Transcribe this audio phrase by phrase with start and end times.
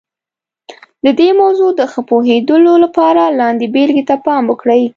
[1.05, 4.81] د دې موضوع د ښه پوهېدلو لپاره لاندې بېلګې ته پام وکړئ.